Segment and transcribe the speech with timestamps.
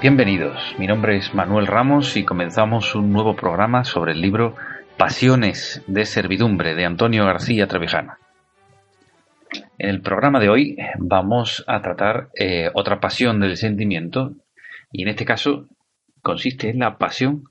[0.00, 4.54] Bienvenidos, mi nombre es Manuel Ramos y comenzamos un nuevo programa sobre el libro
[4.96, 8.20] Pasiones de Servidumbre de Antonio García Trevijana.
[9.76, 14.36] En el programa de hoy vamos a tratar eh, otra pasión del sentimiento
[14.92, 15.66] y en este caso
[16.22, 17.42] consiste en la pasión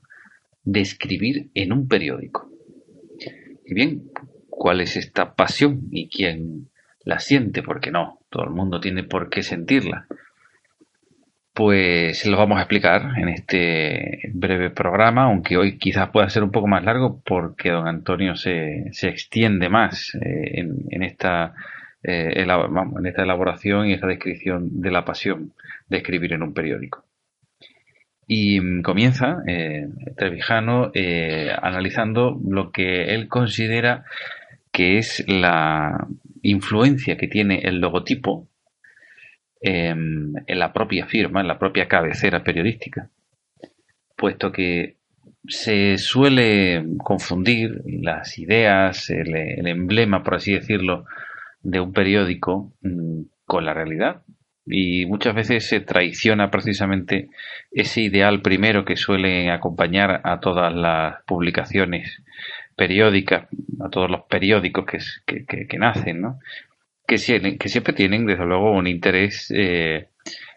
[0.64, 2.50] de escribir en un periódico.
[3.66, 4.10] Y bien,
[4.48, 6.70] ¿cuál es esta pasión y quién
[7.04, 7.62] la siente?
[7.62, 10.06] Porque no, todo el mundo tiene por qué sentirla
[11.58, 16.52] pues lo vamos a explicar en este breve programa, aunque hoy quizás pueda ser un
[16.52, 21.54] poco más largo porque don Antonio se, extiende más eh, en, esta,
[22.04, 25.52] eh, en esta elaboración y esta descripción de la pasión
[25.88, 27.04] de escribir en un periódico.
[28.28, 30.92] Y mm, comienza eh, Trevijano
[31.60, 34.04] analizando lo que él considera
[34.70, 36.06] que es la
[36.42, 38.46] influencia que tiene el logotipo
[39.60, 43.10] en la propia firma, en la propia cabecera periodística,
[44.16, 44.98] puesto que
[45.48, 51.06] se suele confundir las ideas, el, emblema, por así decirlo,
[51.62, 54.22] de un periódico mm, con la realidad.
[54.66, 57.30] Y muchas veces se traiciona precisamente
[57.70, 62.22] ese ideal primero que suele acompañar a todas las publicaciones
[62.76, 63.48] periódicas,
[63.80, 64.84] a todos los periódicos
[65.24, 66.38] que, que, que nacen, ¿no?
[67.08, 70.10] Que, siempre tienen, desde luego, un interés eh,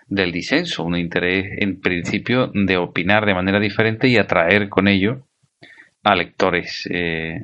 [0.08, 5.26] del disenso, un interés, en principio, de opinar de manera diferente y atraer con ello
[6.04, 7.42] a lectores eh,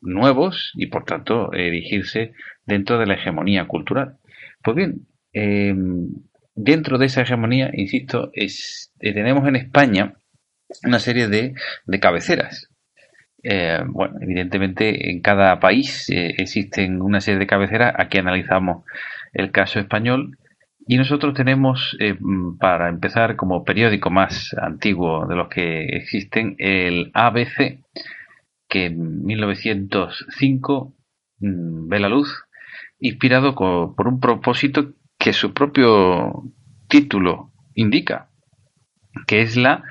[0.00, 2.32] nuevos y, por tanto, erigirse
[2.64, 4.16] dentro de la hegemonía cultural.
[4.62, 6.08] Pues bien, em,
[6.54, 10.14] dentro de esa hegemonía, insisto, es, eh, tenemos en España
[10.84, 11.52] una serie de,
[11.84, 12.70] de cabeceras.
[13.48, 17.94] Eh, bueno, evidentemente en cada país eh, existen una serie de cabeceras.
[17.96, 18.84] Aquí analizamos
[19.32, 20.36] el caso español.
[20.88, 22.16] Y nosotros tenemos, eh,
[22.58, 27.84] para empezar, como periódico más antiguo de los que existen, el ABC,
[28.68, 30.94] que en 1905
[31.38, 32.44] mm, ve la luz,
[32.98, 36.42] inspirado por un propósito que su propio
[36.88, 38.28] título indica,
[39.28, 39.84] que es la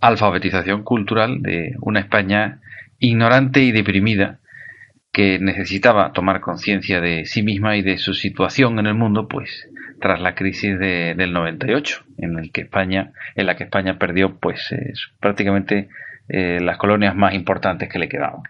[0.00, 2.60] alfabetización cultural de una España
[3.00, 4.38] ignorante y deprimida,
[5.12, 9.68] que necesitaba tomar conciencia de sí misma y de su situación en el mundo, pues
[10.00, 14.38] tras la crisis de, del 98, en el que España, en la que España perdió,
[14.38, 15.88] pues eh, prácticamente
[16.28, 18.42] eh, las colonias más importantes que le quedaban.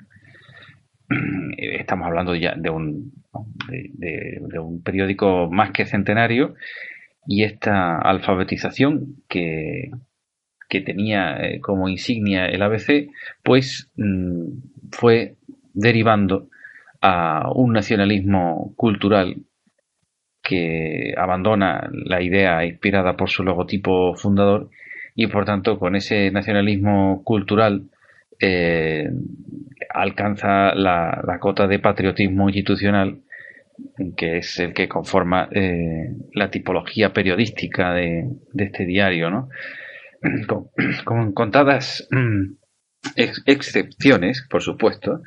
[1.57, 3.13] Estamos hablando ya de un,
[3.69, 6.55] de un periódico más que centenario
[7.27, 9.91] y esta alfabetización que,
[10.71, 13.11] que tenía eh, como insignia el ABC,
[13.43, 14.45] pues mm,
[14.93, 15.35] fue
[15.75, 16.49] derivando
[17.03, 19.37] a un nacionalismo cultural
[20.43, 24.71] que abandona la idea inspirada por su logotipo fundador
[25.15, 27.91] y por tanto con ese nacionalismo cultural
[28.39, 29.11] eh,
[29.91, 33.21] alcanza la, cota de patriotismo institucional
[34.17, 39.49] que es el que conforma eh, la tipología periodística de, de este diario, ¿no?
[41.05, 42.55] con, contadas mm,
[43.17, 45.23] excepciones, por supuesto,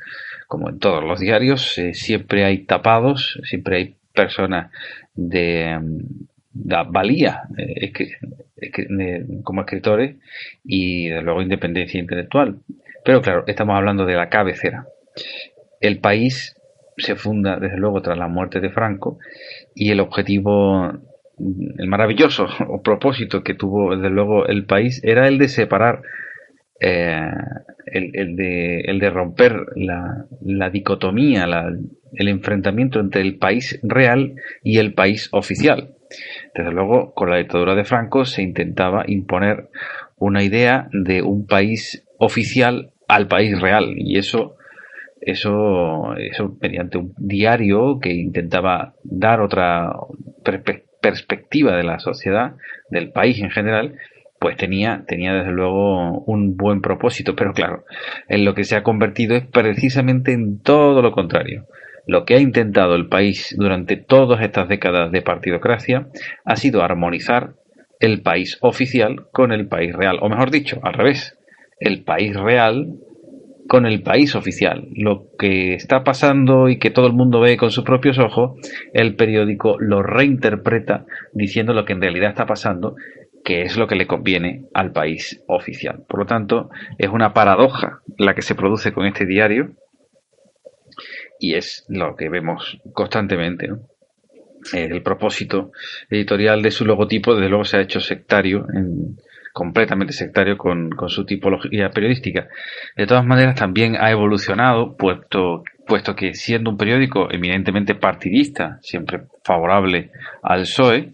[0.48, 4.72] como en todos los diarios, eh, siempre hay tapados, siempre hay personas
[5.16, 7.92] de, mm, valía eh,
[9.44, 10.18] como escritores
[10.64, 12.60] y luego independencia intelectual.
[13.04, 14.86] Pero claro, estamos hablando de la cabecera.
[15.82, 16.56] El país
[16.98, 19.18] se funda desde luego tras la muerte de Franco
[19.76, 20.94] y el objetivo
[21.78, 22.48] el maravilloso
[22.84, 26.02] propósito que tuvo desde luego el país era el de separar
[26.80, 27.32] eh,
[27.86, 31.46] el, de, el, de, romper la, la dicotomía,
[32.14, 35.96] el enfrentamiento entre el país real y el país oficial.
[36.54, 39.70] Desde luego, con la dictadura de Franco se intentaba imponer
[40.18, 44.56] una idea de un país oficial al país real y eso
[45.26, 49.90] eso, eso mediante un diario que intentaba dar otra
[50.44, 52.56] perspectiva de la sociedad,
[52.90, 53.96] del país en general,
[54.40, 57.86] pues tenía, tenía desde luego un buen propósito, pero claro,
[58.28, 61.66] en lo que se ha convertido es precisamente en todo lo contrario.
[62.06, 66.08] Lo que ha intentado el país durante todas estas décadas de partidocracia
[66.44, 67.54] ha sido armonizar
[68.02, 71.38] el país oficial con el país real, o mejor dicho, al revés,
[71.80, 72.98] el país real
[73.74, 74.88] con el país oficial.
[74.96, 78.52] Lo que está pasando y que todo el mundo ve con sus propios ojos,
[78.94, 82.96] el periódico lo reinterpreta diciendo lo que en realidad está pasando,
[83.44, 86.04] que es lo que le conviene al país oficial.
[86.08, 89.72] Por lo tanto, es una paradoja la que se produce con este diario
[91.40, 93.70] y es lo que vemos constantemente.
[94.72, 95.72] el propósito
[96.12, 99.18] editorial de su logotipo, desde luego, se ha hecho sectario en,
[99.54, 102.48] completamente sectario con, con, su tipología periodística.
[102.98, 109.22] De todas maneras, también ha evolucionado, puesto, puesto que siendo un periódico eminentemente partidista, siempre
[109.44, 110.12] favorable
[110.42, 111.14] al PSOE,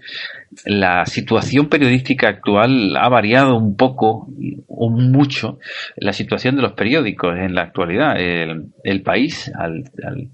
[0.66, 4.28] la situación periodística actual ha variado un poco
[4.68, 5.60] o mucho
[5.98, 8.16] la situación de los periódicos en la actualidad.
[8.18, 9.84] El, país, al,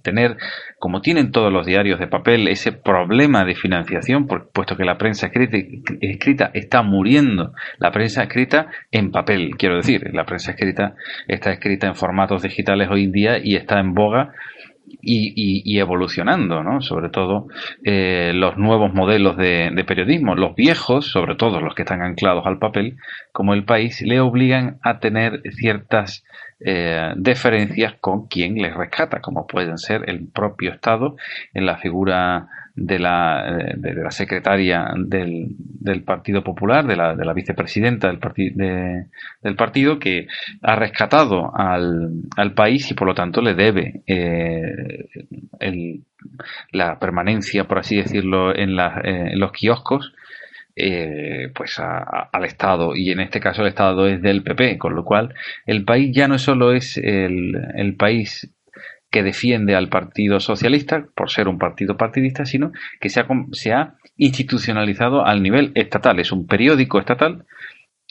[0.01, 0.37] tener,
[0.79, 5.27] como tienen todos los diarios de papel, ese problema de financiación, puesto que la prensa
[5.27, 5.57] escrita,
[6.01, 10.95] escrita está muriendo, la prensa escrita en papel, quiero decir, la prensa escrita
[11.27, 14.33] está escrita en formatos digitales hoy en día y está en boga
[15.01, 16.81] y, evolucionando, ¿no?
[16.81, 17.47] Sobre todo
[17.83, 20.35] eh, los nuevos modelos de, periodismo.
[20.35, 22.97] Los viejos, sobre todo los que están anclados al papel,
[23.31, 26.23] como el país, le obligan a tener ciertas
[26.59, 31.15] eh, deferencias con quien les rescata, como pueden ser el propio Estado
[31.53, 37.15] en la figura de la, eh, de, la secretaria del, del, Partido Popular, de la,
[37.15, 38.19] de la vicepresidenta del,
[39.41, 40.27] del partido, que
[40.61, 45.07] ha rescatado al, al, país y por lo tanto le debe eh,
[45.59, 46.03] el,
[46.71, 50.13] la permanencia, por así decirlo, en, eh, en los kioscos.
[50.77, 55.05] Eh, pues al Estado y en este caso el Estado es del PP, con lo
[55.05, 55.33] cual
[55.65, 58.53] el país ya no solo es el, el país
[59.15, 63.71] que defiende al Partido Socialista por ser un partido partidista, sino que se ha, se
[63.71, 66.19] ha institucionalizado al nivel estatal.
[66.19, 67.45] Es un periódico estatal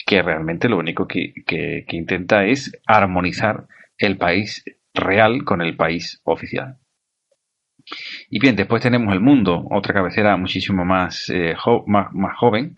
[0.03, 3.67] que realmente lo único que, que, intenta es armonizar
[3.99, 4.63] el país
[4.95, 6.79] real con el país oficial.
[8.31, 11.53] Y bien, después tenemos El Mundo, otra cabecera muchísimo más, eh,
[11.85, 12.73] más, más, joven,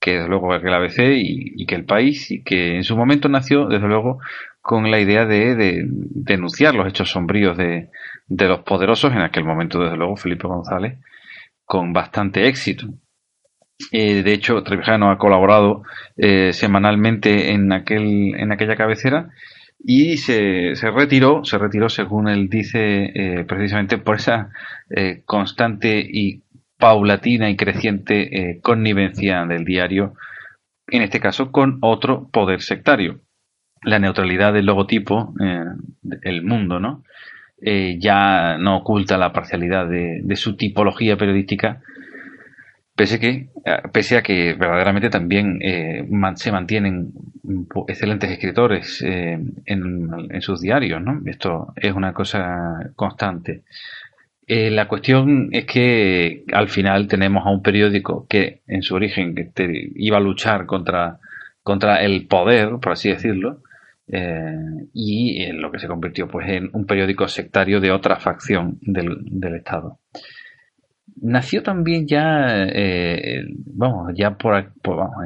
[0.00, 2.96] que desde luego que el ABC y, y, que el país, y que en su
[2.96, 4.20] momento nació, desde luego,
[4.68, 7.88] con la idea de, denunciar los hechos sombríos de,
[8.28, 10.98] los poderosos, en aquel momento, desde luego, Felipe González,
[11.64, 12.86] con bastante éxito.
[13.92, 15.84] Eh, de hecho, Trevijano ha colaborado
[16.18, 19.30] eh, semanalmente en, aquel, en aquella cabecera
[19.78, 24.50] y se, retiró, se retiró según él dice, eh, precisamente por esa
[25.24, 26.42] constante y
[26.76, 30.12] paulatina y creciente connivencia del diario,
[30.88, 33.22] en este caso con otro poder sectario
[33.82, 35.64] la neutralidad del logotipo, eh,
[36.22, 37.04] el mundo, ¿no?
[37.60, 41.80] Eh, ya no oculta la parcialidad de, su tipología periodística,
[42.94, 45.58] pese, que, eh, pese a que verdaderamente también
[46.36, 47.12] se mantienen
[47.88, 51.20] excelentes escritores en, en, sus diarios, ¿no?
[51.26, 53.62] Esto es una cosa constante.
[54.46, 59.34] la cuestión es que al final tenemos a un periódico que en su origen
[59.96, 61.18] iba a luchar contra,
[61.62, 63.62] contra el poder, por así decirlo,
[64.10, 64.56] eh,
[64.92, 69.54] y en lo que se convirtió pues en un periódico sectario de otra facción del,
[69.54, 69.98] Estado.
[71.20, 74.72] Nació también ya, eh, vamos, ya por,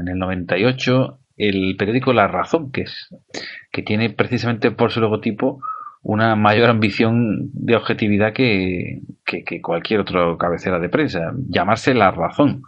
[0.00, 3.08] en el 98 el periódico La Razón, que es
[3.70, 5.60] que tiene precisamente por su logotipo
[6.02, 12.62] una mayor ambición de objetividad que, que cualquier otra cabecera de prensa, llamarse La Razón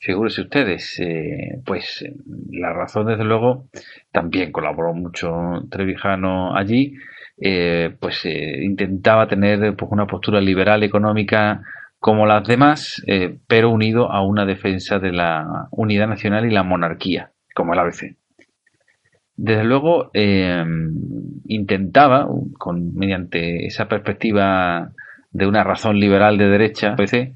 [0.00, 2.04] figúrense ustedes, eh, pues
[2.50, 3.68] la razón desde luego
[4.12, 5.30] también colaboró mucho
[5.70, 6.94] Trevijano allí,
[7.38, 11.62] eh, pues eh, intentaba tener pues, una postura liberal económica
[11.98, 13.02] como las demás,
[13.48, 18.14] pero unido a una defensa de la unidad nacional y la monarquía, como el ABC.
[19.34, 20.10] Desde luego
[21.46, 24.92] intentaba, con, mediante esa perspectiva
[25.32, 27.32] de una razón liberal de derecha, ABC,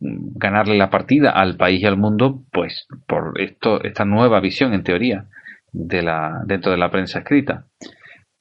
[0.00, 4.84] ganarle la partida al país y al mundo, pues por esto, esta nueva visión, en
[4.84, 5.26] teoría,
[5.72, 7.66] de la, dentro de la prensa escrita.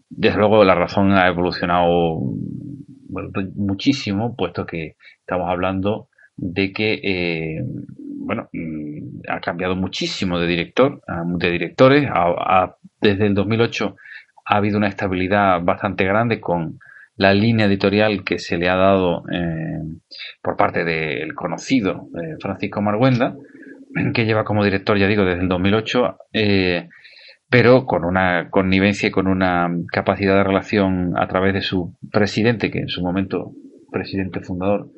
[0.10, 2.22] Desde luego la razón ha evolucionado
[3.56, 7.64] muchísimo, puesto que estamos hablando de que, eh,
[7.98, 11.02] bueno, mm, ha cambiado muchísimo de director,
[11.38, 12.10] de directores.
[13.02, 13.96] desde el 2008
[14.46, 16.80] ha habido una estabilidad bastante grande con
[17.18, 19.82] la línea editorial que se le ha dado eh,
[20.42, 23.36] por parte del conocido eh, Francisco Marguenda,
[24.14, 26.90] que lleva como director, ya digo, desde el 2008, eh,
[27.50, 32.70] pero con una connivencia y con una capacidad de relación a través de su presidente,
[32.70, 33.52] que en su momento
[33.92, 34.90] presidente fundador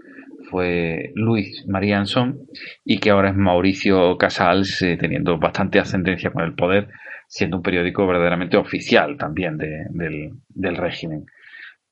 [0.49, 2.39] fue Luis María Anson,
[2.83, 6.89] y que ahora es Mauricio Casals, teniendo bastante ascendencia con el poder,
[7.27, 11.25] siendo un periódico verdaderamente oficial también del, del régimen.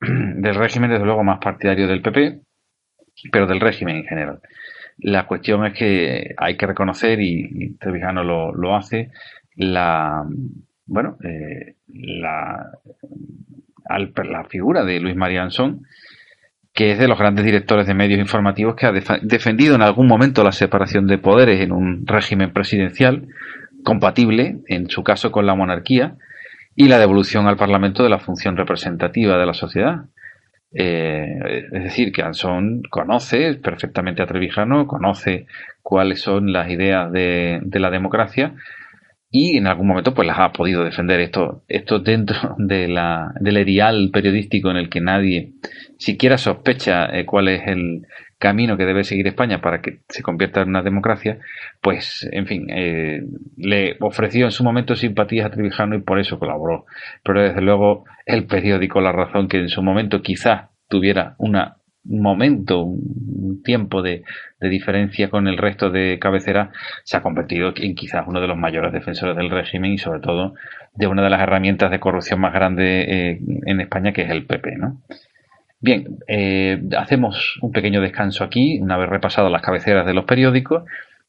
[0.00, 2.40] del régimen, desde luego, más partidario del PP,
[3.32, 4.40] pero del régimen en general.
[4.98, 9.10] La cuestión es que hay que reconocer, y, Trevijano lo, lo, hace,
[9.54, 10.24] la,
[10.86, 12.70] bueno, eh, la,
[13.88, 15.82] la figura de Luis María Ansón,
[16.72, 20.44] que es de los grandes directores de medios informativos que ha defendido en algún momento
[20.44, 23.26] la separación de poderes en un régimen presidencial
[23.82, 26.16] compatible, en su caso, con la monarquía,
[26.80, 30.04] y la devolución al Parlamento de la función representativa de la sociedad.
[30.72, 35.46] Eh, es decir, que Anson conoce perfectamente a Trevijano, conoce
[35.82, 38.54] cuáles son las ideas de, la democracia
[39.28, 41.18] y en algún momento pues las ha podido defender.
[41.18, 45.54] Esto, esto dentro de la, del erial periodístico en el que nadie
[45.98, 48.06] siquiera sospecha eh, cuál es el,
[48.38, 51.38] camino que debe seguir España para que se convierta en una democracia,
[51.80, 53.22] pues, en fin, eh,
[53.56, 56.86] le ofreció en su momento simpatías a Trevijano y por eso colaboró.
[57.24, 61.76] Pero desde luego el periódico La Razón, que en su momento quizás tuviera una,
[62.08, 64.22] un momento, un tiempo de,
[64.60, 66.70] diferencia con el resto de cabecera,
[67.04, 70.54] se ha convertido en quizás uno de los mayores defensores del régimen y sobre todo
[70.94, 74.46] de una de las herramientas de corrupción más grande eh, en España, que es el
[74.46, 75.00] PP, ¿no?
[75.80, 80.84] Bien, eh, hacemos un pequeño descanso aquí, una vez repasado las cabeceras de los periódicos,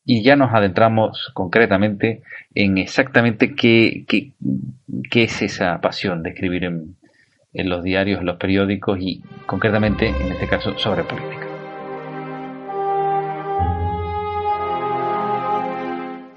[0.06, 2.24] y ya nos adentramos concretamente
[2.56, 8.98] en exactamente qué, qué, es esa pasión de escribir en los diarios, en los periódicos
[9.00, 11.50] y concretamente, en este caso, sobre política.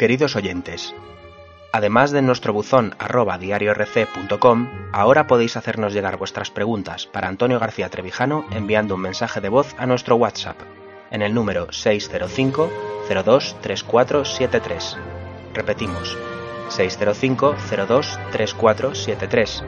[0.03, 0.95] Queridos oyentes,
[1.73, 7.89] Además de nuestro buzón arroba diariorc.com, ahora podéis hacernos llegar vuestras preguntas para Antonio García
[7.89, 10.59] Trevijano enviando un mensaje de voz a nuestro WhatsApp
[11.11, 12.71] en el número 605
[13.25, 14.99] 02 3473.
[15.55, 16.19] Repetimos,
[16.69, 17.57] 605
[17.89, 19.65] 02 3473.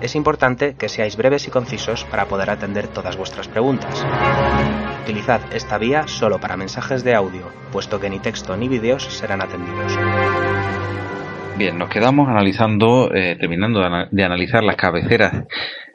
[0.00, 4.04] Es importante que seáis breves y concisos para poder atender todas vuestras preguntas.
[5.02, 9.40] Utilizad esta vía solo para mensajes de audio, puesto que ni texto ni vídeos serán
[9.40, 9.96] atendidos.
[11.58, 15.44] Bien, nos quedamos analizando, eh, terminando de, analizar las cabeceras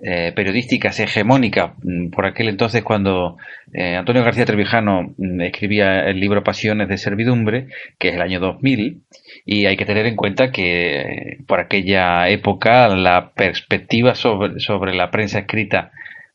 [0.01, 3.37] eh, periodísticas hegemónicas mm, por aquel entonces cuando
[3.71, 7.67] eh, Antonio García Trevijano mm, escribía el libro Pasiones de Servidumbre,
[7.99, 9.03] que es el año 2000,
[9.45, 15.11] y hay que tener en cuenta que por aquella época la perspectiva sobre, sobre la
[15.11, 15.91] prensa escrita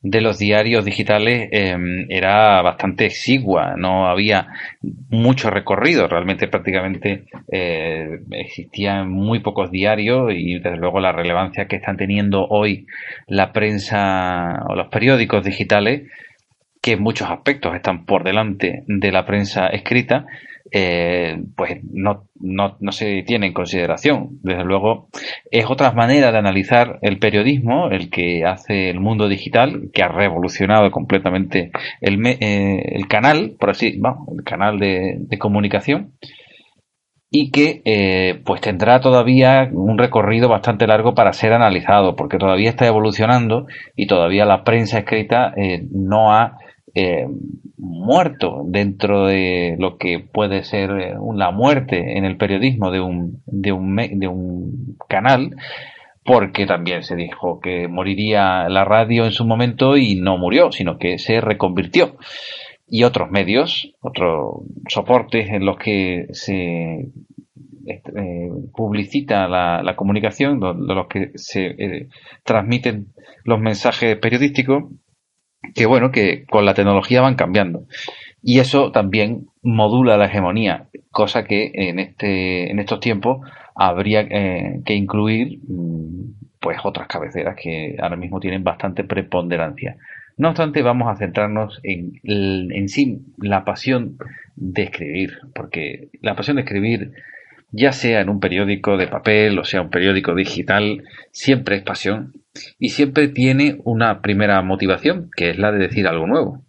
[0.08, 4.48] de los diarios digitales em, era bastante exigua, no había
[5.10, 11.76] mucho recorrido, realmente prácticamente eh, existían muy pocos diarios y desde luego la relevancia que
[11.76, 12.86] están teniendo hoy
[13.26, 16.08] la prensa o los periódicos digitales,
[16.80, 20.26] que en muchos aspectos están por delante de la prensa escrita,
[20.70, 24.38] eh, pues no, no, no, se tiene en consideración.
[24.42, 25.08] Desde luego,
[25.50, 30.08] es otra manera de analizar el periodismo, el que hace el mundo digital, que ha
[30.08, 31.70] revolucionado completamente
[32.00, 36.14] el, eh, el canal, por así, vamos, el canal de, comunicación,
[37.30, 42.70] y que eh, pues tendrá todavía un recorrido bastante largo para ser analizado, porque todavía
[42.70, 45.52] está evolucionando y todavía la prensa escrita
[45.90, 46.56] no ha
[46.98, 47.28] eh,
[47.76, 53.42] muerto dentro de lo que puede ser eh, la muerte en el periodismo de un,
[53.44, 55.54] de un, de un canal,
[56.24, 60.96] porque también se dijo que moriría la radio en su momento y no murió, sino
[60.96, 62.16] que se reconvirtió.
[62.88, 67.10] Y otros medios, otros soportes en los que se
[67.86, 72.08] eh, publicita la, comunicación, de los que se
[72.42, 73.08] transmiten
[73.44, 74.84] los mensajes periodísticos,
[75.74, 77.84] que bueno, que con la tecnología van cambiando.
[78.42, 83.40] Y eso también modula la hegemonía, cosa que en, este, en estos tiempos
[83.74, 89.96] habría eh, que incluir mm, pues otras cabeceras que ahora mismo tienen bastante preponderancia.
[90.36, 94.18] No obstante, vamos a centrarnos en, en sí la pasión
[94.54, 97.12] de escribir, porque la pasión de escribir,
[97.70, 102.34] ya sea en un periódico de papel o sea un periódico digital, siempre es pasión
[102.78, 106.64] y siempre tiene una primera motivación, que es la de decir algo nuevo.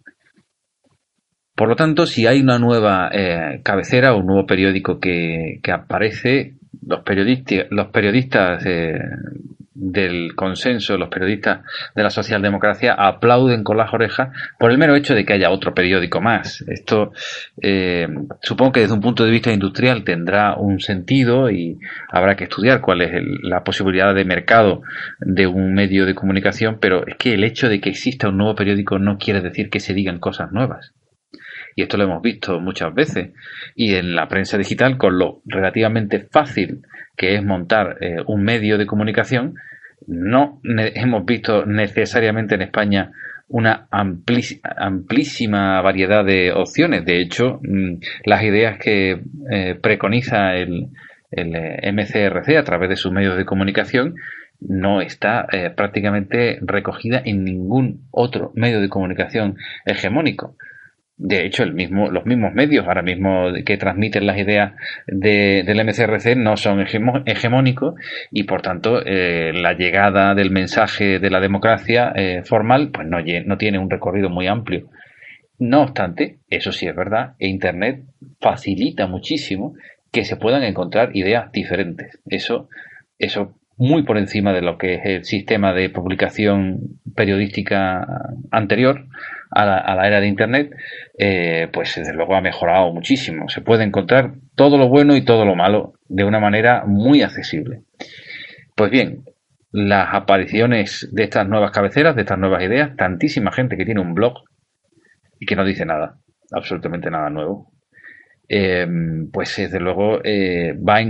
[1.54, 6.54] Por lo tanto, si hay una nueva eh, cabecera o un nuevo periódico que, aparece,
[6.86, 8.98] los periodistas, los periodistas eh,
[9.80, 11.60] del consenso, los periodistas
[11.94, 15.72] de la socialdemocracia aplauden con las orejas por el mero hecho de que haya otro
[15.72, 16.64] periódico más.
[16.66, 17.12] Esto
[17.62, 18.08] eh,
[18.42, 22.80] supongo que desde un punto de vista industrial tendrá un sentido y habrá que estudiar
[22.80, 24.82] cuál es la posibilidad de mercado
[25.20, 28.56] de un medio de comunicación, pero es que el hecho de que exista un nuevo
[28.56, 30.92] periódico no quiere decir que se digan cosas nuevas
[31.78, 33.30] y esto lo hemos visto muchas veces,
[33.76, 36.82] y en la prensa digital, con lo relativamente fácil
[37.16, 39.54] que es montar eh, un medio de comunicación,
[40.08, 43.12] no hemos visto necesariamente en España
[43.46, 47.04] una amplísima variedad de opciones.
[47.04, 50.88] De hecho, mm, las ideas que eh, preconiza el,
[51.30, 54.16] eh, MCRC a través de sus medios de comunicación
[54.60, 59.56] no está prácticamente recogida en ningún otro medio de comunicación
[59.86, 60.56] hegemónico.
[61.20, 64.74] De hecho, el mismo, los mismos medios ahora mismo que transmiten las ideas
[65.08, 66.80] de, del MCRC no son
[67.26, 67.96] hegemónicos
[68.30, 73.58] y, por tanto, eh, la llegada del mensaje de la democracia eh, formal pues no,
[73.58, 74.88] tiene un recorrido muy amplio.
[75.58, 78.04] No obstante, eso sí es verdad, Internet
[78.40, 79.74] facilita muchísimo
[80.12, 82.20] que se puedan encontrar ideas diferentes.
[82.26, 82.68] Eso,
[83.18, 88.06] eso muy por encima de lo que es el sistema de publicación periodística
[88.52, 89.06] anterior
[89.50, 90.70] a la, era de Internet,
[91.20, 93.48] eh, pues desde luego ha mejorado muchísimo.
[93.48, 97.82] Se puede encontrar todo lo bueno y todo lo malo de una manera muy accesible.
[98.76, 99.24] Pues bien,
[99.72, 104.14] las apariciones de estas nuevas cabeceras, de estas nuevas ideas, tantísima gente que tiene un
[104.14, 104.44] blog
[105.40, 106.18] y que no dice nada,
[106.52, 107.72] absolutamente nada nuevo,
[108.48, 108.86] eh,
[109.32, 111.00] pues desde luego eh, va,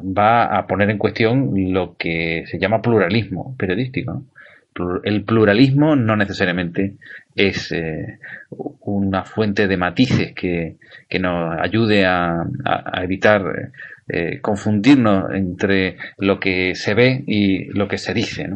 [0.00, 4.24] va a poner en cuestión lo que se llama pluralismo periodístico
[5.04, 6.96] el pluralismo no necesariamente
[7.34, 8.18] es eh,
[8.50, 10.76] una fuente de matices que,
[11.20, 12.44] nos ayude a,
[13.02, 13.72] evitar
[14.08, 18.48] eh, confundirnos entre lo que se ve y lo que se dice.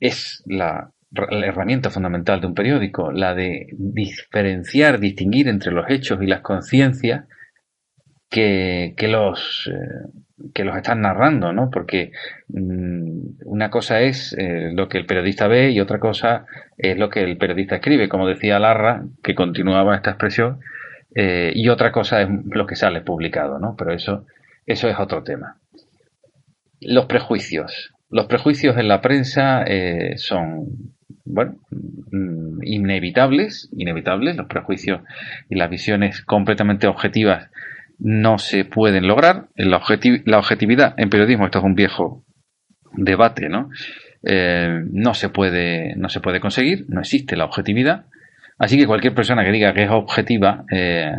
[0.00, 6.26] Es la, herramienta fundamental de un periódico, la de diferenciar, distinguir entre los hechos y
[6.26, 7.24] las conciencias
[8.28, 11.70] que, los, eh, que los están narrando, ¿no?
[11.70, 12.12] Porque
[12.48, 17.08] mm, una cosa es eh, lo que el periodista ve y otra cosa es lo
[17.08, 20.60] que el periodista escribe, como decía Larra, que continuaba esta expresión,
[21.14, 23.76] eh, y otra cosa es lo que sale publicado, ¿no?
[23.76, 24.26] Pero eso,
[24.66, 25.58] eso es otro tema.
[26.80, 27.92] Los prejuicios.
[28.10, 30.66] Los prejuicios en la prensa eh, son,
[31.24, 35.00] bueno, mm, inevitables, inevitables, los prejuicios
[35.48, 37.50] y las visiones completamente objetivas
[37.98, 39.48] no se pueden lograr.
[39.56, 42.24] La, objetividad en periodismo, esto es un viejo
[42.92, 43.70] debate, ¿no?
[44.22, 48.06] Eh, no, se puede, no se puede conseguir, no existe la objetividad.
[48.58, 51.10] Así que cualquier persona que diga que es objetiva, eh,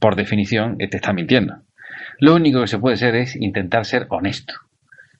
[0.00, 1.56] por definición, te está mintiendo.
[2.20, 4.54] Lo único que se puede hacer es intentar ser honesto.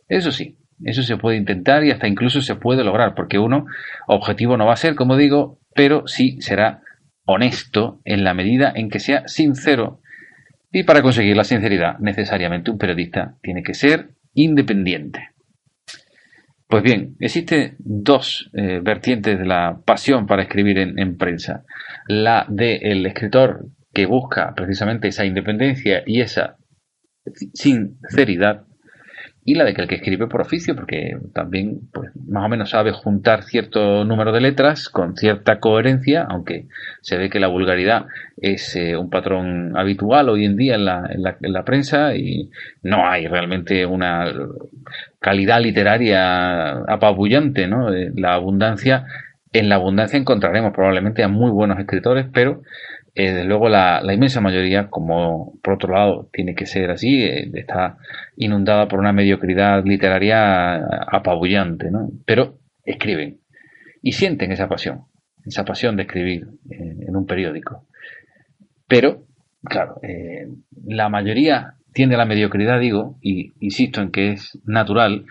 [0.09, 3.67] Eso sí, eso se puede intentar y hasta incluso se puede lograr, porque uno
[4.07, 6.81] objetivo no va a ser, como digo, pero sí será
[7.27, 10.01] honesto en la medida en que sea sincero
[10.75, 15.31] y para conseguir la sinceridad, necesariamente un periodista tiene que ser independiente.
[16.67, 21.65] Pues bien, existen dos eh, vertientes de la pasión para escribir en, prensa.
[22.09, 26.57] La del escritor que busca precisamente esa independencia y esa
[27.53, 28.65] sinceridad
[29.47, 32.71] y la de que el que escribe por oficio, porque también pues, más o menos
[32.71, 36.67] sabe juntar cierto número de letras con cierta coherencia, aunque
[37.03, 38.07] se ve que la vulgaridad
[38.41, 42.51] es eh, un patrón habitual hoy en día en la, en, la, prensa y
[42.83, 44.33] no hay realmente una
[45.21, 47.91] calidad literaria apabullante, ¿no?
[47.91, 49.05] La abundancia,
[49.53, 52.63] en la abundancia encontraremos probablemente a muy buenos escritores, pero
[53.17, 57.97] eh, luego la, inmensa mayoría, como por otro lado tiene que ser así, eh, está
[58.37, 62.11] inundada por una mediocridad literaria apabullante, ¿no?
[62.27, 63.39] Pero escriben
[64.03, 65.05] y sienten esa pasión,
[65.45, 67.87] esa pasión de escribir en, un periódico.
[68.89, 69.27] Pero,
[69.63, 70.49] claro, eh,
[70.85, 75.25] la mayoría tiende a la mediocridad, digo, y insisto en que es natural,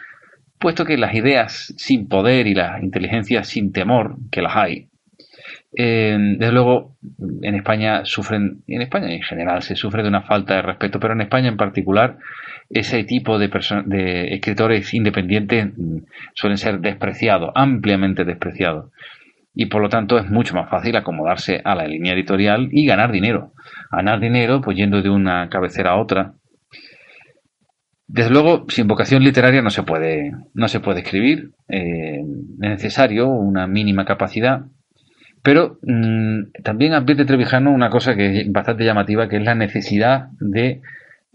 [0.58, 4.88] puesto que las ideas sin poder y las inteligencias sin temor, que las hay,
[5.76, 6.96] eh, desde luego,
[7.42, 11.14] en España sufren, en España en general se sufre de una falta de respeto, pero
[11.14, 12.18] en España en particular,
[12.70, 13.50] ese tipo de,
[13.86, 15.98] de escritores independientes mm,
[16.36, 18.92] suelen ser despreciados, ampliamente despreciados.
[19.56, 23.12] Y por lo tanto es mucho más fácil acomodarse a la línea editorial y ganar
[23.12, 23.54] dinero.
[23.92, 26.34] Ganar dinero, pues yendo de una cabecera a otra.
[28.08, 31.52] Desde luego, sin vocación literaria no se puede, no se puede escribir.
[31.68, 34.66] Eh, es necesario una mínima capacidad
[35.44, 40.30] Pero mm, también advierte Trevijano una cosa que es bastante llamativa, que es la necesidad
[40.40, 40.82] de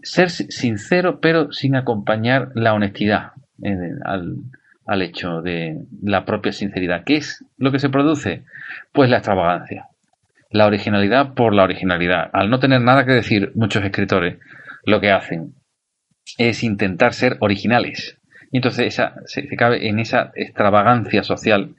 [0.01, 4.37] ser sincero, pero sin acompañar la honestidad eh, al,
[4.89, 7.03] al hecho de la propia sinceridad.
[7.03, 8.43] ¿Qué es lo que se produce?
[8.91, 9.85] Pues la extravagancia.
[10.49, 12.31] La originalidad por la originalidad.
[12.33, 14.39] Al no tener nada que decir muchos escritores,
[14.85, 15.53] lo que hacen
[16.39, 18.17] es intentar ser originales.
[18.51, 21.75] Y entonces esa, se, cabe en esa extravagancia social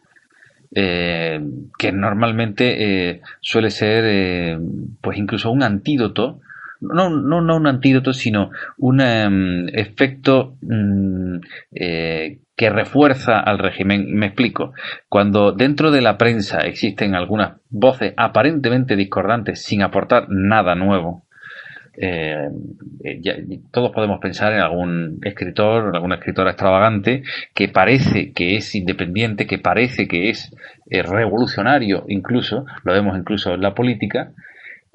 [0.72, 1.40] eh,
[1.78, 4.58] que normalmente eh, suele ser eh,
[5.00, 6.40] pues incluso un antídoto
[6.80, 14.14] no, no, no un antídoto, sino un em, efecto mm, que refuerza al régimen.
[14.14, 14.72] Me explico.
[15.10, 21.24] Cuando dentro de la prensa existen algunas voces aparentemente discordantes sin aportar nada nuevo,
[21.94, 22.48] eh,
[23.70, 27.22] todos podemos pensar en algún escritor, alguna escritora extravagante
[27.54, 30.54] que parece que es independiente, que parece que es
[30.90, 34.32] eh, revolucionario, incluso, lo vemos incluso en la política,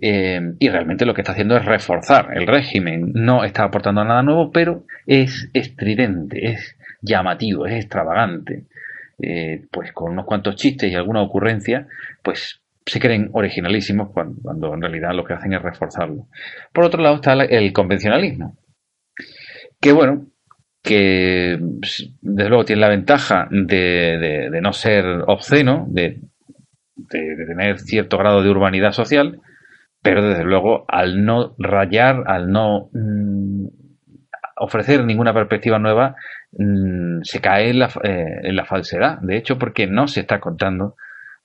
[0.02, 3.12] eh, y realmente lo que está haciendo es reforzar el régimen.
[3.14, 8.64] No está aportando nada nuevo, pero es estridente, es llamativo, es extravagante.
[9.72, 11.88] pues con unos cuantos chistes y alguna ocurrencia,
[12.22, 16.28] pues se creen originalísimos cuando, en realidad lo que hacen es reforzarlo.
[16.72, 18.58] Por otro lado está el convencionalismo,
[19.82, 20.28] que bueno,
[20.84, 21.58] que
[22.22, 26.22] desde luego tiene la ventaja de, no ser obsceno, de,
[27.10, 29.42] tener cierto grado de urbanidad social,
[30.02, 33.66] pero desde luego al no rayar, al no mm,
[34.58, 36.16] ofrecer ninguna perspectiva nueva,
[36.52, 39.18] mm, se cae en la, eh, en la falsedad.
[39.22, 40.96] De hecho, porque no se está contando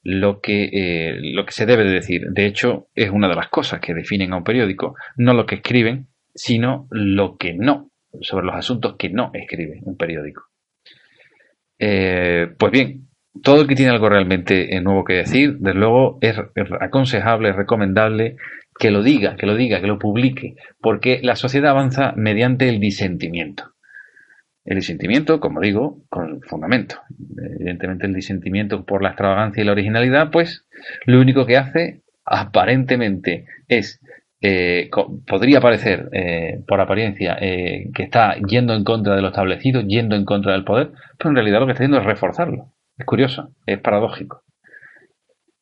[0.03, 2.27] lo que, eh, lo que se debe de decir.
[2.31, 5.57] De hecho, es una de las cosas que definen a un periódico, no lo que
[5.57, 10.45] escriben, sino lo que no, sobre los asuntos que no escribe un periódico.
[11.79, 13.09] Eh, pues bien,
[13.43, 16.37] todo el que tiene algo realmente eh, nuevo que decir, desde luego es
[16.81, 18.37] aconsejable, recomendable
[18.79, 22.81] que lo diga, que lo diga, que lo publique, porque la sociedad avanza mediante el
[22.81, 23.73] disentimiento.
[24.65, 26.97] El disentimiento, como digo, con fundamento.
[27.57, 30.67] Evidentemente el disentimiento por la extravagancia y la originalidad, pues
[31.07, 34.01] lo único que hace aparentemente es,
[34.43, 34.91] eh,
[35.27, 40.15] podría parecer eh, por apariencia eh, que está yendo en contra de lo establecido, yendo
[40.15, 42.73] en contra del poder, pero en realidad lo que está haciendo es reforzarlo.
[42.99, 44.43] Es curioso, es paradójico.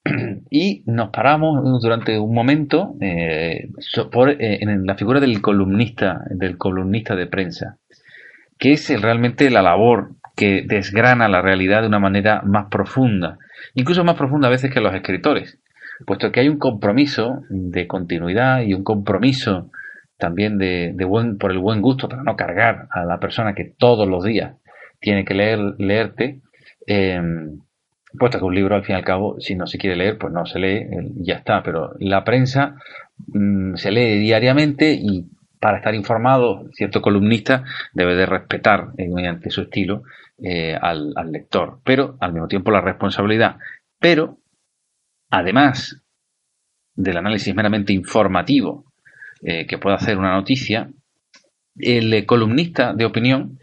[0.50, 7.78] Y nos paramos durante un momento en la figura del columnista, del columnista de prensa
[8.58, 13.38] que es realmente la labor que desgrana la realidad de una manera más profunda,
[13.74, 15.58] incluso más profunda a veces que los escritores,
[16.06, 19.70] puesto que hay un compromiso de continuidad y un compromiso
[20.16, 24.08] también de, buen, por el buen gusto, para no cargar a la persona que todos
[24.08, 24.56] los días
[25.00, 26.40] tiene que leer, leerte,
[26.86, 27.20] eh,
[28.18, 30.32] puesto que un libro al fin y al cabo, si no se quiere leer, pues
[30.32, 32.76] no se lee, y ya está, pero la prensa
[33.28, 35.26] mm, se lee diariamente y
[35.60, 40.02] para estar informado, cierto columnista debe de respetar eh, mediante su estilo
[40.42, 43.56] eh, al, lector, pero al mismo tiempo la responsabilidad.
[43.98, 44.38] Pero,
[45.30, 46.02] además
[46.94, 48.92] del análisis meramente informativo
[49.42, 50.90] eh, que puede hacer una noticia,
[51.76, 53.58] el columnista de opinión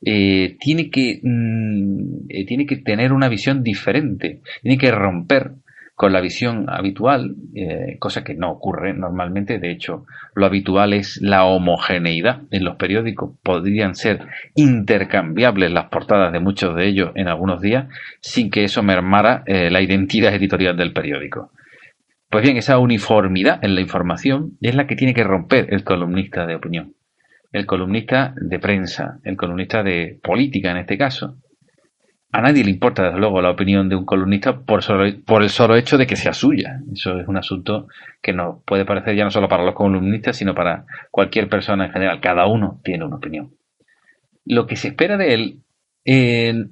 [0.00, 5.52] tiene, que, mm, tiene que tener una visión diferente, tiene que romper
[5.98, 9.58] con la visión habitual, eh, cosa que no ocurre normalmente.
[9.58, 10.06] De hecho,
[10.36, 13.32] lo habitual es la homogeneidad en los periódicos.
[13.42, 17.88] Podrían ser intercambiables las portadas de muchos de ellos en algunos días
[18.20, 21.50] sin que eso mermara eh, la identidad editorial del periódico.
[22.30, 26.46] Pues bien, esa uniformidad en la información es la que tiene que romper el columnista
[26.46, 26.94] de opinión,
[27.50, 31.38] el columnista de prensa, el columnista de política en este caso,
[32.30, 34.82] a nadie le importa, desde luego, la opinión de un columnista por,
[35.24, 36.80] por el solo hecho de que sea suya.
[36.92, 37.88] Eso es un asunto
[38.20, 41.92] que nos puede parecer ya no solo para los columnistas, sino para cualquier persona en
[41.92, 42.20] general.
[42.20, 43.54] Cada uno tiene una opinión.
[44.44, 45.62] Lo que se espera de él
[46.04, 46.66] eh,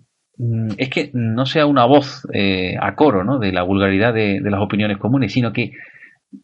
[0.77, 3.39] es que no sea una voz eh, a coro ¿no?
[3.39, 5.73] de la vulgaridad de las opiniones comunes, sino que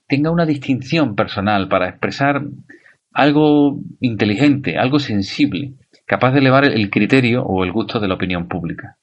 [0.09, 2.43] tenga una distinción personal para expresar
[3.13, 5.75] algo inteligente, algo sensible,
[6.07, 8.97] capaz de elevar el criterio o el gusto de la opinión pública.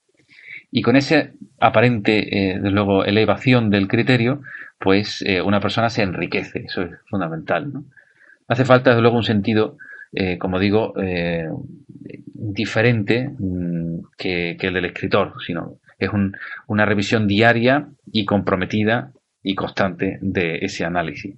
[0.72, 4.42] Y con esa aparente, eh, luego, elevación del criterio,
[4.80, 6.64] pues eh, una persona se enriquece.
[6.66, 7.72] Eso es fundamental.
[8.48, 9.78] Hace falta, desde luego, un sentido,
[10.14, 10.94] eh, como digo,
[12.34, 16.10] diferente mm, que, el del escritor, sino es
[16.68, 19.12] una revisión diaria y comprometida
[19.44, 21.36] y constante de ese análisis.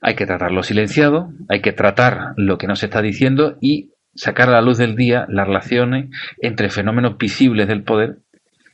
[0.00, 4.48] Hay que tratarlo silenciado, hay que tratar lo que no se está diciendo y sacar
[4.48, 8.18] a la luz del día las relaciones entre fenómenos visibles del poder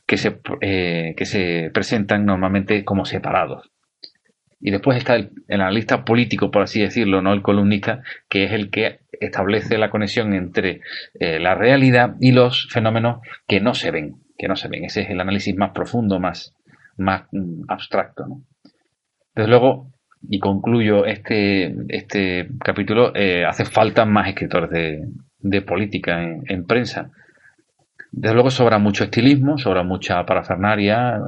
[0.05, 3.69] que se, eh, que se presentan normalmente como separados.
[4.59, 8.71] Y después está el, analista político, por así decirlo, no el columnista, que es el
[8.71, 10.81] que establece la conexión entre
[11.19, 14.83] eh, la realidad y los fenómenos que no se ven, que no se ven.
[14.83, 16.53] Ese es el análisis más profundo, más,
[16.97, 18.25] más mm, abstracto.
[19.33, 19.93] Desde luego,
[20.27, 25.07] y concluyo este, este capítulo, eh, hace falta más escritores de,
[25.39, 27.11] de política en, prensa.
[28.11, 31.19] Desde luego sobra mucho estilismo, sobra mucha parafernaria,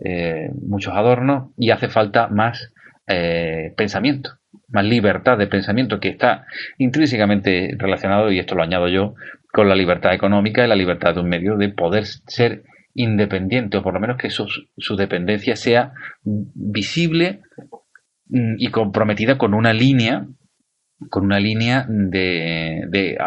[0.00, 2.72] eh, muchos adornos y hace falta más
[3.06, 4.30] eh, pensamiento,
[4.68, 6.46] más libertad de pensamiento que está
[6.78, 9.14] intrínsecamente relacionado, y esto lo añado yo,
[9.52, 13.82] con la libertad económica y la libertad de un medio de poder ser independiente, o
[13.82, 14.46] por lo menos que su,
[14.76, 17.42] su dependencia sea visible
[18.28, 20.26] mm, y comprometida con una línea,
[21.10, 23.18] con una línea de, de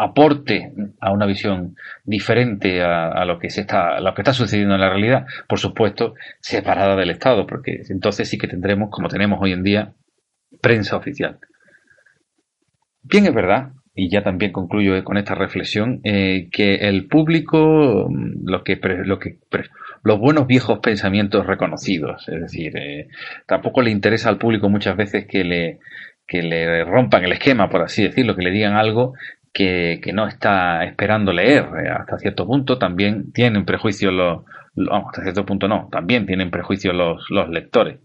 [0.00, 4.74] aporte a una visión diferente a, lo que se está a lo que está sucediendo
[4.74, 9.38] en la realidad por supuesto separada del Estado porque entonces sí que tendremos como tenemos
[9.42, 9.92] hoy en día
[10.62, 11.38] prensa oficial.
[13.02, 18.08] Bien es verdad y ya también concluyo con esta reflexión eh, que el público
[18.42, 19.38] lo que lo que
[20.02, 23.08] los buenos viejos pensamientos reconocidos es decir eh,
[23.46, 25.78] tampoco le interesa al público muchas veces que le
[26.30, 29.14] que le rompan el esquema, por así decirlo, que le digan algo
[29.52, 34.44] que, no está esperando leer eh, hasta cierto punto, también tienen prejuicios los,
[34.90, 38.00] hasta cierto punto no, también tienen los, lectores.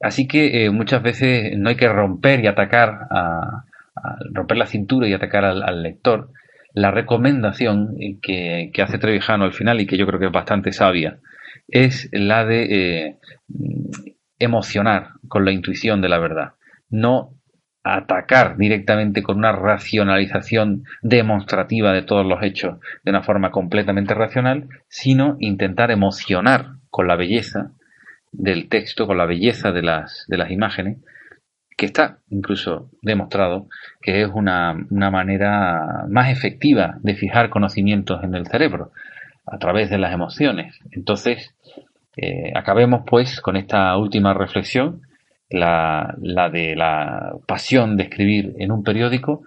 [0.00, 3.64] Así que eh, muchas veces no hay que romper y atacar, a,
[4.32, 6.30] romper la cintura y atacar al, lector.
[6.74, 11.18] La recomendación que, hace Trevijano al final y que yo creo que es bastante sabia
[11.68, 13.16] es la de eh,
[14.38, 16.52] emocionar con la intuición de la verdad.
[16.90, 17.30] No
[17.94, 24.68] atacar directamente con una racionalización demostrativa de todos los hechos de una forma completamente racional,
[24.88, 27.70] sino intentar emocionar con la belleza
[28.32, 30.98] del texto, con la belleza de las, de las imágenes,
[31.76, 33.68] que está incluso demostrado
[34.00, 38.90] que es una, manera más efectiva de fijar conocimientos en el cerebro
[39.46, 40.76] a través de las emociones.
[40.90, 41.54] Entonces,
[42.16, 45.02] eh, acabemos pues con esta última reflexión
[45.50, 49.42] la, la de la pasión de escribir en un periódico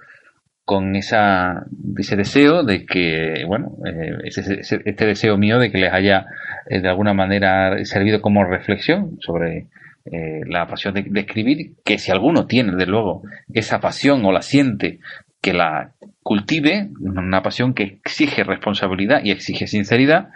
[0.69, 1.65] con esa,
[1.97, 6.27] ese deseo de que, bueno, eh, este deseo mío de que les haya
[6.69, 9.65] eh, de alguna manera servido como reflexión sobre
[10.05, 14.43] eh, la pasión de, escribir, que si alguno tiene, de luego, esa pasión o la
[14.43, 14.99] siente,
[15.41, 20.29] que la cultive, una pasión que exige responsabilidad y exige sinceridad,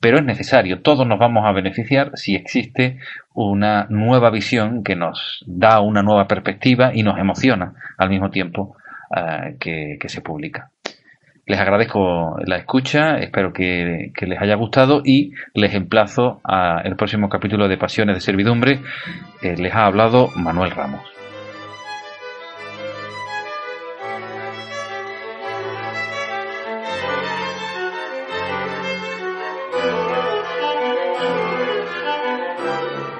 [0.00, 0.80] pero es necesario.
[0.80, 2.98] Todos nos vamos a beneficiar si existe
[3.34, 8.76] una nueva visión que nos da una nueva perspectiva y nos emociona al mismo tiempo
[9.14, 10.70] eh, que, se publica.
[11.46, 17.68] Les agradezco la escucha, espero que, les haya gustado y les emplazo al próximo capítulo
[17.68, 18.80] de Pasiones de Servidumbre.
[19.42, 21.17] Les ha hablado Manuel Ramos.